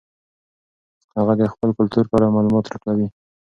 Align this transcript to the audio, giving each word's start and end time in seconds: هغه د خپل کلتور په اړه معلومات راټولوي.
هغه 1.17 1.33
د 1.41 1.43
خپل 1.53 1.69
کلتور 1.77 2.05
په 2.07 2.15
اړه 2.17 2.33
معلومات 2.35 2.65
راټولوي. 2.67 3.07